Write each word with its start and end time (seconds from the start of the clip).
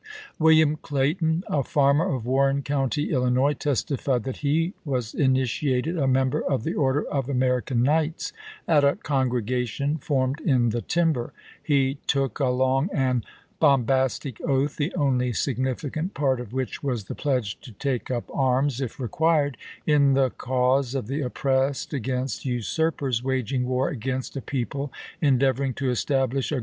Wil 0.39 0.55
liam 0.55 0.81
Clayton, 0.81 1.43
a 1.45 1.61
farmer 1.63 2.11
of 2.11 2.25
Warren 2.25 2.63
County, 2.63 3.11
Illinois, 3.11 3.53
testified 3.53 4.23
that 4.23 4.37
he 4.37 4.73
was 4.83 5.13
initiated 5.13 5.95
a 5.95 6.07
member 6.07 6.41
of 6.43 6.63
the 6.63 6.73
Order 6.73 7.03
of 7.09 7.29
American 7.29 7.83
Knights" 7.83 8.33
at 8.77 8.83
a 8.83 8.95
congregation 8.95 9.97
formed 9.99 10.39
in 10.41 10.69
the 10.69 10.81
timber"; 10.81 11.33
he 11.71 11.99
took 12.07 12.39
a 12.39 12.47
long 12.47 12.89
and 12.91 13.23
bom 13.59 13.83
bastic 13.85 14.41
oath, 14.41 14.75
the 14.75 14.91
only 14.95 15.33
significant 15.33 16.15
part 16.15 16.39
of 16.39 16.51
which 16.51 16.81
was 16.81 17.03
the 17.03 17.13
pledge 17.13 17.59
to 17.59 17.71
take 17.71 18.09
up 18.09 18.23
arms, 18.33 18.81
if 18.81 18.99
required, 18.99 19.55
in 19.85 20.15
the 20.15 20.31
cause 20.31 20.95
of 20.95 21.05
the 21.05 21.21
oppressed 21.21 21.93
against 21.93 22.43
usurpers 22.43 23.23
waging 23.23 23.67
war 23.67 23.89
against 23.89 24.35
a 24.35 24.41
people 24.41 24.91
endeavoring 25.21 25.75
to 25.75 25.91
establish 25.91 26.51
a 26.51 26.55
Ibid. 26.55 26.59